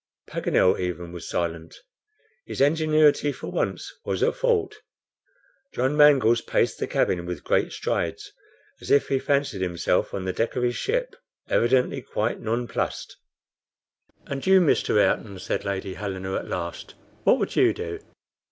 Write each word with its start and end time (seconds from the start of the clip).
Paganel 0.27 0.79
even 0.79 1.11
was 1.11 1.29
silent. 1.29 1.75
His 2.47 2.59
ingenuity 2.59 3.31
for 3.31 3.51
once 3.51 3.93
was 4.03 4.23
at 4.23 4.35
fault. 4.35 4.77
John 5.75 5.95
Mangles 5.95 6.41
paced 6.41 6.79
the 6.79 6.87
cabin 6.87 7.27
with 7.27 7.43
great 7.43 7.71
strides, 7.71 8.31
as 8.81 8.89
if 8.89 9.09
he 9.09 9.19
fancied 9.19 9.61
himself 9.61 10.11
on 10.15 10.25
the 10.25 10.33
deck 10.33 10.55
of 10.55 10.63
his 10.63 10.75
ship, 10.75 11.15
evidently 11.49 12.01
quite 12.01 12.39
nonplussed. 12.39 13.15
"And 14.25 14.43
you, 14.43 14.59
Mr. 14.59 14.97
Ayrton," 14.97 15.37
said 15.37 15.65
Lady 15.65 15.93
Helena 15.93 16.33
at 16.33 16.47
last, 16.47 16.95
"what 17.23 17.37
would 17.37 17.55
you 17.55 17.71
do?" 17.71 17.99